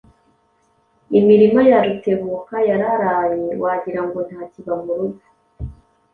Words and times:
Imirima 1.19 1.61
ya 1.69 1.79
Rutebuka 1.87 2.55
yararaye 2.69 3.47
wagira 3.61 4.01
ngo 4.07 4.19
ntakiba 4.27 4.73
mu 4.83 4.91
rugo. 4.99 5.23